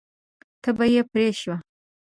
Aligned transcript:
تبه 0.63 0.85
یې 0.93 1.01
پرې 1.11 1.27
شوه. 1.39 1.55